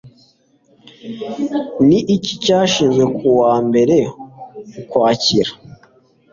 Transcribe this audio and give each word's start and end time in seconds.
Ni 1.87 1.99
iki 2.15 2.33
cyashinzwe 2.43 3.03
ku 3.15 3.23
ya 3.39 3.53
mbere 3.67 3.97
Ukwakira 4.79 5.51